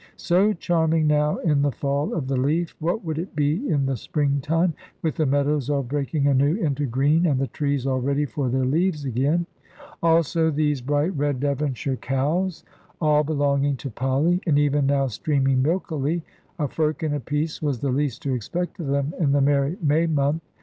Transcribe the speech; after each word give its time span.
So 0.17 0.51
charming 0.53 1.05
now 1.05 1.37
in 1.37 1.61
the 1.61 1.71
fall 1.71 2.15
of 2.15 2.27
the 2.27 2.35
leaf, 2.35 2.75
what 2.79 3.05
would 3.05 3.19
it 3.19 3.35
be 3.35 3.69
in 3.69 3.85
the 3.85 3.95
spring 3.95 4.39
time, 4.41 4.73
with 5.03 5.13
the 5.17 5.27
meadows 5.27 5.69
all 5.69 5.83
breaking 5.83 6.25
anew 6.25 6.55
into 6.55 6.87
green, 6.87 7.27
and 7.27 7.39
the 7.39 7.45
trees 7.45 7.85
all 7.85 7.99
ready 8.01 8.25
for 8.25 8.49
their 8.49 8.65
leaves 8.65 9.05
again? 9.05 9.45
Also 10.01 10.49
these 10.49 10.81
bright 10.81 11.15
red 11.15 11.39
Devonshire 11.39 11.97
cows, 11.97 12.63
all 12.99 13.23
belonging 13.23 13.77
to 13.77 13.91
Polly, 13.91 14.41
and 14.47 14.57
even 14.57 14.87
now 14.87 15.05
streaming 15.05 15.61
milkily 15.61 16.23
a 16.57 16.67
firkin 16.67 17.13
apiece 17.13 17.61
was 17.61 17.79
the 17.81 17.91
least 17.91 18.23
to 18.23 18.33
expect 18.33 18.79
of 18.79 18.87
them, 18.87 19.13
in 19.19 19.33
the 19.33 19.41
merry 19.41 19.77
May 19.83 20.07
month. 20.07 20.41